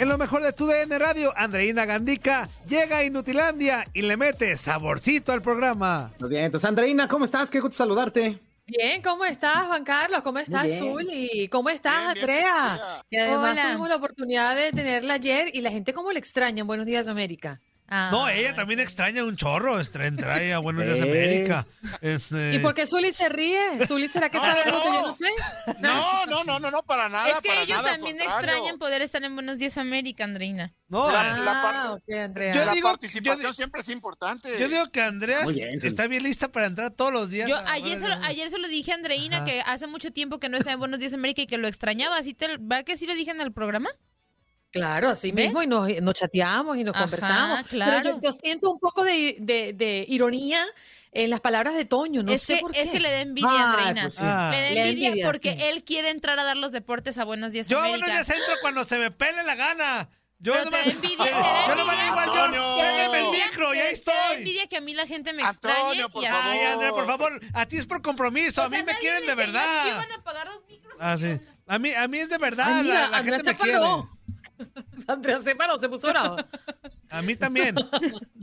[0.00, 4.56] En lo mejor de tu DN Radio, Andreina Gandica llega a Inutilandia y le mete
[4.56, 6.10] saborcito al programa.
[6.18, 7.50] Muy bien, entonces Andreina, ¿cómo estás?
[7.50, 8.38] Qué gusto saludarte.
[8.66, 10.22] Bien, ¿cómo estás, Juan Carlos?
[10.22, 11.48] ¿Cómo estás, Zuli?
[11.48, 12.80] ¿Cómo estás, Andrea?
[13.10, 16.66] Y además tuvimos la oportunidad de tenerla ayer y la gente cómo le extraña en
[16.66, 17.60] Buenos Días América.
[17.90, 21.66] No, ella también extraña un chorro, extraña a Buenos Días América.
[22.00, 22.54] Este...
[22.54, 23.84] ¿Y por qué Zuli se ríe?
[23.86, 25.28] ¿Zuli será que sabe algo que yo no sé?
[25.80, 27.28] No, no, no, no, no, para nada.
[27.28, 30.74] Es que ellos también extrañan poder estar en Buenos Días América, Andreina.
[30.88, 31.96] No, la, ah,
[32.82, 34.48] participación siempre es importante.
[34.58, 35.44] Yo digo que Andrea
[35.82, 37.48] está bien lista para entrar todos los días.
[37.48, 40.48] Yo ayer se, lo, ayer se lo dije a Andreina que hace mucho tiempo que
[40.48, 42.16] no está en Buenos Días América y que lo extrañaba.
[42.16, 43.88] ¿Así te, ¿Va que sí lo dije en el programa?
[44.70, 47.64] Claro, así mismo, y nos, chateamos y nos conversamos.
[47.64, 48.20] Claro.
[48.22, 50.64] yo, siento un poco de, ironía
[51.12, 52.82] en las palabras de Toño, no sé por qué.
[52.82, 54.02] Es que le da envidia, Andreina.
[54.02, 57.68] Pues le da envidia, porque él quiere entrar a dar los deportes a Buenos Días
[57.68, 57.98] Yo América.
[57.98, 60.08] Yo a Buenos Días entro cuando se me pele la gana.
[60.42, 64.14] Yo no me envidia, yo no me digo yo, el micro y ahí estoy.
[64.30, 66.08] Te envidia que a mí la gente me extrañe.
[66.08, 66.40] por favor.
[66.44, 69.86] Ay, Andrea, por favor, a ti es por compromiso, a mí me quieren de verdad.
[69.86, 70.94] Iban a apagar los micros.
[70.98, 71.38] Ah, sí.
[71.66, 73.78] A mí, a mí es de verdad, la, gente me quiere.
[75.12, 76.36] Andrea se paró, se puso bravo.
[77.10, 77.74] A mí también.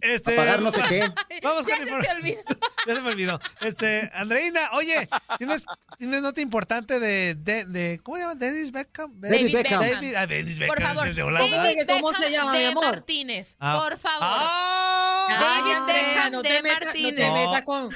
[0.00, 1.12] Este, Apagar no sé qué.
[1.42, 2.40] Vamos ya con se olvidó.
[2.86, 3.40] Ya se me olvidó.
[3.62, 5.08] Este, Andreina, oye,
[5.38, 5.64] ¿tienes,
[5.98, 8.34] tienes nota importante de, de, de ¿cómo se llama?
[8.36, 9.12] Dennis Beckham.
[9.20, 9.80] David Beckham.
[9.80, 10.76] David, ah, Dennis Beckham.
[10.76, 12.84] Por favor, de David ¿Cómo se llama, de mi amor?
[12.84, 13.56] Martínez.
[13.58, 13.80] Ah.
[13.82, 14.20] Por favor.
[14.22, 15.26] Ah.
[15.40, 17.28] David Beckham no de meta, Martínez.
[17.28, 17.90] No te metas con...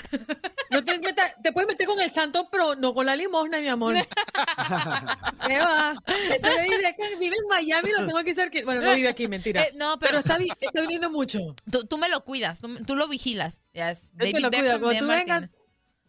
[0.70, 3.66] No te, meta, te puedes meter con el santo, pero no con la limosna, mi
[3.66, 3.94] amor.
[5.46, 5.94] ¿Qué va?
[6.06, 8.64] David Beckham vive en Miami, lo tengo que decir que...
[8.64, 9.60] Bueno, no vive aquí, mentira.
[9.70, 11.54] Eh, no, pero, pero está, está viniendo mucho.
[11.70, 13.60] Tú, tú, me lo cuidas, tú, tú lo vigilas.
[13.72, 15.00] Es David te lo Beckham cuido.
[15.00, 15.50] Tú vengas,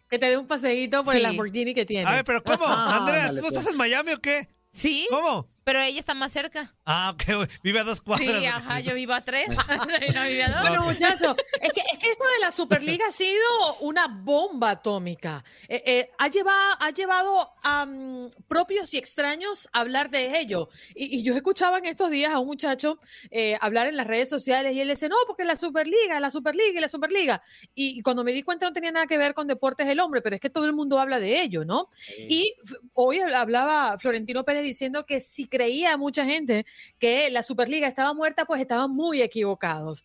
[0.09, 1.17] que te dé un paseíto por sí.
[1.17, 2.05] el Lamborghini que tiene.
[2.05, 2.65] A ver, pero ¿cómo?
[2.65, 4.47] Andrea, ¿tú no estás en Miami o qué?
[4.71, 5.05] Sí.
[5.09, 5.49] ¿Cómo?
[5.65, 6.73] Pero ella está más cerca.
[6.85, 7.49] Ah, ok.
[7.61, 8.39] Vive a dos cuadras.
[8.39, 9.49] Sí, ajá, yo vivo a tres.
[10.15, 10.61] no vive a dos.
[10.61, 13.41] Bueno, muchachos, es que, es que esto de la Superliga ha sido
[13.81, 15.43] una bomba atómica.
[15.67, 20.69] Eh, eh, ha, llevado, ha llevado a um, propios y extraños a hablar de ello.
[20.95, 22.97] Y, y, yo escuchaba en estos días a un muchacho
[23.29, 26.77] eh, hablar en las redes sociales y él dice, no, porque la Superliga, la Superliga
[26.77, 27.43] y la Superliga.
[27.75, 30.21] Y, y, cuando me di cuenta no tenía nada que ver con deportes del hombre,
[30.21, 31.89] pero es que todo el mundo habla de ello, ¿no?
[31.91, 32.25] Sí.
[32.29, 32.55] Y
[32.93, 36.65] hoy hablaba Florentino Pérez diciendo que si creía mucha gente
[36.99, 40.03] que la Superliga estaba muerta, pues estaban muy equivocados.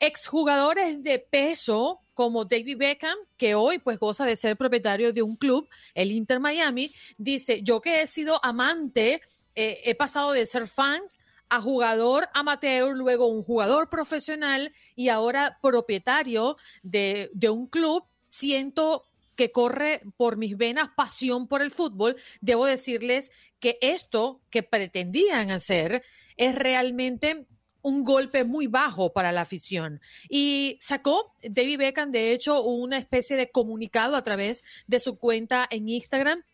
[0.00, 5.36] Exjugadores de peso como David Beckham, que hoy pues goza de ser propietario de un
[5.36, 9.20] club, el Inter Miami, dice, yo que he sido amante,
[9.54, 15.58] eh, he pasado de ser fans a jugador amateur, luego un jugador profesional y ahora
[15.60, 19.04] propietario de, de un club, siento
[19.36, 25.50] que corre por mis venas pasión por el fútbol, debo decirles que esto que pretendían
[25.50, 26.02] hacer
[26.36, 27.46] es realmente
[27.82, 30.00] un golpe muy bajo para la afición.
[30.28, 35.66] Y sacó David Beckham, de hecho, una especie de comunicado a través de su cuenta
[35.70, 36.44] en Instagram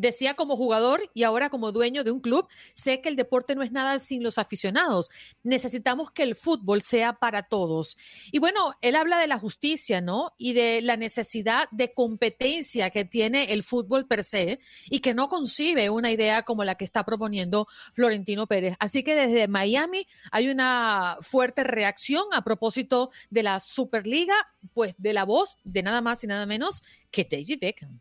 [0.00, 3.62] Decía como jugador y ahora como dueño de un club, sé que el deporte no
[3.62, 5.10] es nada sin los aficionados.
[5.42, 7.98] Necesitamos que el fútbol sea para todos.
[8.32, 10.32] Y bueno, él habla de la justicia, ¿no?
[10.38, 15.28] Y de la necesidad de competencia que tiene el fútbol per se y que no
[15.28, 18.76] concibe una idea como la que está proponiendo Florentino Pérez.
[18.78, 24.34] Así que desde Miami hay una fuerte reacción a propósito de la Superliga,
[24.72, 28.00] pues de la voz de nada más y nada menos que David Beckham.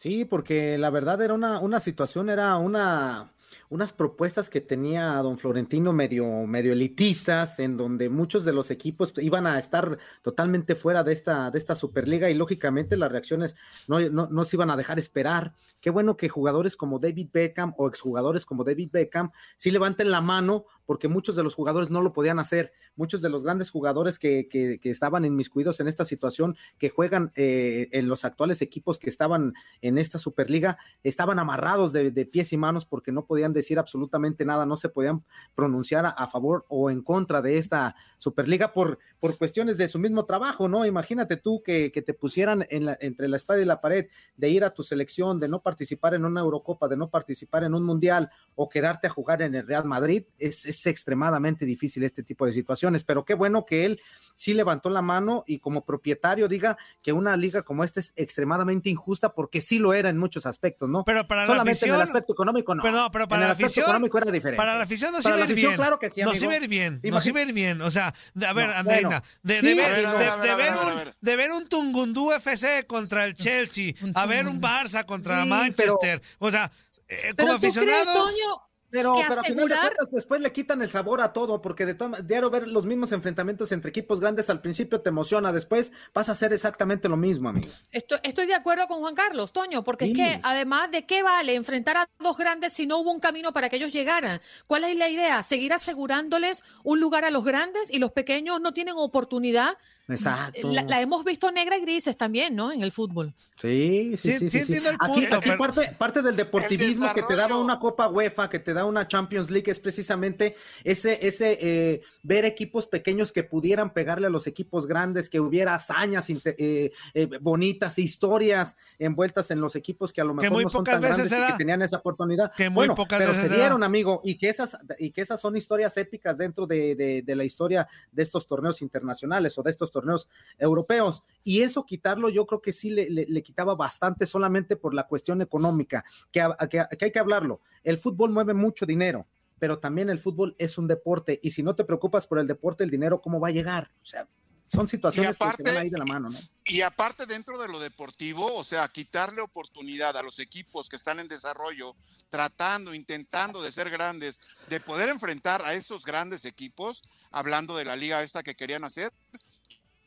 [0.00, 3.34] Sí, porque la verdad era una, una situación, era una,
[3.68, 9.12] unas propuestas que tenía don Florentino medio, medio elitistas, en donde muchos de los equipos
[9.18, 13.56] iban a estar totalmente fuera de esta, de esta Superliga y lógicamente las reacciones
[13.88, 15.52] no, no, no se iban a dejar esperar.
[15.82, 20.22] Qué bueno que jugadores como David Beckham o exjugadores como David Beckham sí levanten la
[20.22, 22.72] mano porque muchos de los jugadores no lo podían hacer.
[22.96, 27.30] Muchos de los grandes jugadores que, que, que estaban inmiscuidos en esta situación, que juegan
[27.36, 32.56] eh, en los actuales equipos que estaban en esta Superliga, estaban amarrados de, pies y
[32.56, 35.22] manos porque no podían decir absolutamente nada, no se podían
[35.54, 40.24] pronunciar a, favor o en contra de esta Superliga por, por cuestiones de su mismo
[40.24, 40.84] trabajo, ¿no?
[40.86, 44.48] Imagínate tú que, que te pusieran en la, entre la espada y la pared de
[44.50, 47.84] ir a tu selección, de no participar en una Eurocopa, de no participar en un
[47.84, 52.52] Mundial o quedarte a jugar en el Real Madrid, es extremadamente difícil este tipo de
[52.52, 54.00] situaciones, pero qué bueno que él
[54.34, 58.88] sí levantó la mano y como propietario diga que una liga como esta es extremadamente
[58.88, 61.04] injusta porque sí lo era en muchos aspectos, ¿no?
[61.04, 62.82] Pero para Solamente la afición, en el aspecto económico no.
[62.82, 64.56] Pero, no, pero para en el la aspecto afición, económico era diferente.
[64.56, 65.76] Para la afición no Para se la ve afición, bien.
[65.80, 66.40] claro que sí, no amigo.
[66.40, 67.80] se ve bien, no se ve bien.
[67.82, 69.22] O sea, de- a ver, No, Andreina, bueno.
[69.42, 71.14] de, de ver, a de- a a a a un, ver.
[71.20, 76.20] de ver un Tungundú FC contra el Chelsea, a ver un Barça contra Sí, Manchester.
[76.38, 76.70] O sea,
[77.08, 78.12] eh, como crees, aficionado.
[78.26, 79.92] Toño, pero, pero asegurar...
[80.10, 83.90] después le quitan el sabor a todo, porque de diario ver los mismos enfrentamientos entre
[83.90, 87.68] equipos grandes al principio te emociona, después vas a hacer exactamente lo mismo, amigo.
[87.90, 91.54] Estoy, estoy de acuerdo con Juan Carlos, Toño, porque es que además de qué vale
[91.54, 94.40] enfrentar a dos grandes si no hubo un camino para que ellos llegaran.
[94.66, 95.42] ¿Cuál es la idea?
[95.42, 99.76] Seguir asegurándoles un lugar a los grandes y los pequeños no tienen oportunidad
[100.12, 100.70] Exacto.
[100.72, 102.72] La, hemos visto negra y grises también, ¿no?
[102.72, 103.32] En el fútbol.
[103.56, 104.50] Sí, sí, sí.
[104.50, 105.26] sí, sí, aquí,
[105.56, 109.50] parte, parte, del deportivismo que te daba una Copa UEFA, que te da una Champions
[109.50, 114.86] League, es precisamente ese, ese eh, ver equipos pequeños que pudieran pegarle a los equipos
[114.86, 120.34] grandes, que hubiera hazañas eh, eh, bonitas, historias envueltas en los equipos que a lo
[120.34, 122.52] mejor no son tan grandes y que tenían esa oportunidad.
[122.56, 125.56] Que muy pocas pero veces se dieron, amigo, y que esas, y que esas son
[125.56, 129.90] historias épicas dentro de, de, de la historia de estos torneos internacionales o de estos
[129.90, 130.28] torneos
[130.58, 131.22] europeos.
[131.44, 136.04] Y eso quitarlo yo creo que sí le, quitaba bastante solamente por la cuestión económica,
[136.30, 137.60] que, que, hay que hablarlo.
[137.84, 139.26] El fútbol mueve mucho dinero,
[139.58, 142.84] pero también el fútbol es un deporte y si no te preocupas por el deporte,
[142.84, 143.90] el dinero, ¿cómo va a llegar?
[144.02, 144.26] O sea,
[144.68, 146.38] son situaciones que se van ahí de la mano, ¿no?
[146.64, 151.18] Y aparte dentro de lo deportivo, o sea, quitarle oportunidad a los equipos que están
[151.18, 151.96] en desarrollo,
[152.28, 157.02] tratando, intentando de ser grandes, de poder enfrentar a esos grandes equipos,
[157.32, 159.12] hablando de la liga esta que querían hacer,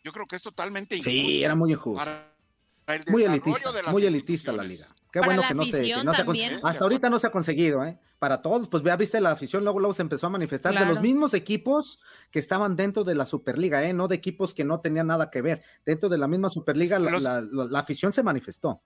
[0.04, 1.12] yo creo que es totalmente injusto.
[1.12, 2.02] Sí, era muy injusto.
[3.12, 4.88] Muy elitista, muy elitista la liga.
[5.14, 8.00] Qué bueno que no, se, que no se, hasta ahorita no se ha conseguido, ¿eh?
[8.18, 11.02] Para todos, pues ya viste la afición, luego, luego se empezó a manifestar de los
[11.02, 12.00] mismos equipos
[12.32, 13.94] que estaban dentro de la Superliga, ¿eh?
[13.94, 15.62] No de equipos que no tenían nada que ver.
[15.86, 18.82] Dentro de la misma Superliga, la, afición se manifestó.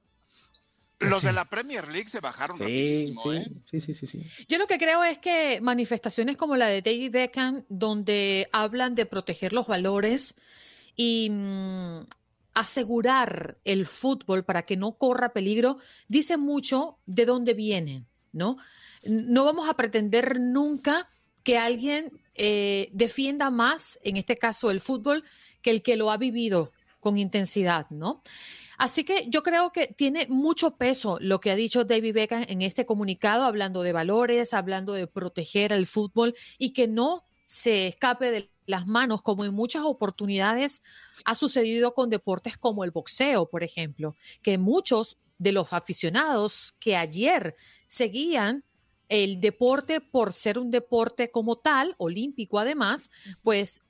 [0.99, 3.47] Los de la Premier League se bajaron sí, ¿eh?
[3.69, 7.11] sí, sí, sí, sí, Yo lo que creo es que manifestaciones como la de David
[7.11, 10.41] Beckham, donde hablan de proteger los valores,
[10.97, 11.99] y mm,
[12.57, 15.77] asegurar el fútbol para que no corra peligro
[16.07, 18.57] dice mucho de dónde vienen, ¿no?
[19.03, 21.07] No vamos a pretender nunca
[21.43, 25.23] que alguien eh, defienda más, en este caso el fútbol,
[25.61, 28.23] que el que lo ha vivido con intensidad, ¿no?
[28.79, 32.63] Así que yo creo que tiene mucho peso lo que ha dicho David Beckham en
[32.63, 38.31] este comunicado, hablando de valores, hablando de proteger al fútbol y que no se escape
[38.31, 40.83] de las manos, como en muchas oportunidades
[41.25, 46.95] ha sucedido con deportes como el boxeo, por ejemplo, que muchos de los aficionados que
[46.95, 47.55] ayer
[47.87, 48.63] seguían
[49.09, 53.09] el deporte por ser un deporte como tal, olímpico además,
[53.41, 53.86] pues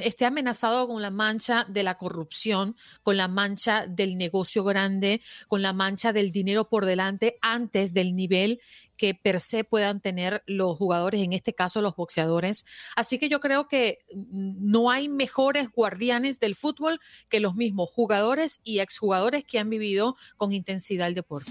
[0.00, 5.62] esté amenazado con la mancha de la corrupción, con la mancha del negocio grande, con
[5.62, 8.60] la mancha del dinero por delante antes del nivel
[8.96, 12.64] que per se puedan tener los jugadores, en este caso los boxeadores.
[12.96, 17.90] Así que yo creo que mm, no hay mejores guardianes del fútbol que los mismos
[17.90, 21.50] jugadores y exjugadores que han vivido con intensidad el deporte.